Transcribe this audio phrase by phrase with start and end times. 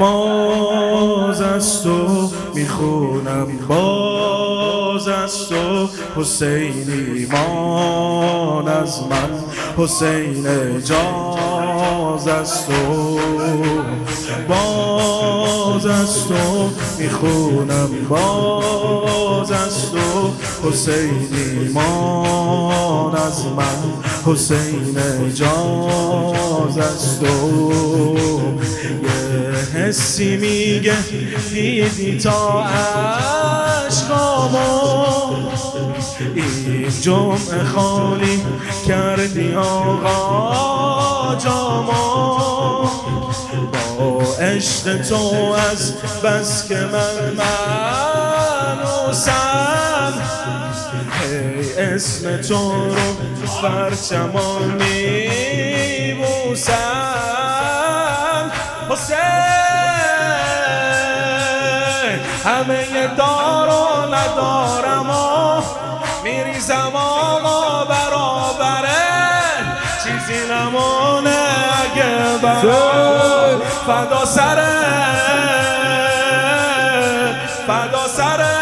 [0.00, 9.30] باز از تو می‌خونم باز از تو حسین ایمان از من
[9.76, 13.18] حسین اجاز از تو
[14.48, 20.30] باز از تو می‌خونم باز از تو
[20.68, 23.92] حسین ایمان از من
[24.32, 28.29] حسین اجاز از تو
[29.90, 30.96] حسی میگه
[31.52, 32.64] دیدی تا
[33.86, 34.56] عشقامو؟
[36.34, 38.42] این جمعه خالی
[38.86, 42.88] کردی آقا جامو؟
[43.98, 47.32] با عشق تو از بس که من
[48.96, 49.32] منوسم
[51.22, 52.94] ای اسم تو رو
[53.62, 54.82] پرچمان
[56.12, 57.29] میبوسم.
[62.44, 65.62] همه دارو ندارم و
[66.24, 68.90] میریزم آقا برابره
[70.04, 71.36] چیزی نمونه
[71.82, 74.80] اگه برام فدا سره.
[77.66, 78.56] فدا سره.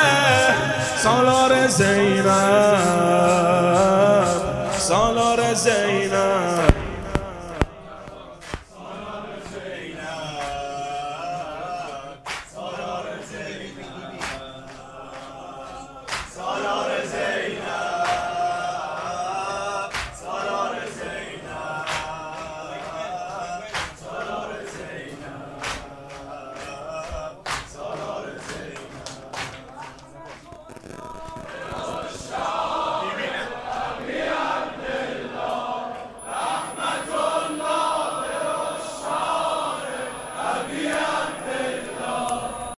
[0.97, 2.78] سالار زینب.
[4.78, 6.88] سالار زینب.